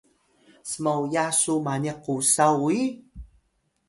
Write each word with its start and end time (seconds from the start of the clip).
smoya 0.71 1.25
su 1.39 1.53
maniq 1.65 1.97
qusaw 2.03 2.55
uyi? 2.67 2.85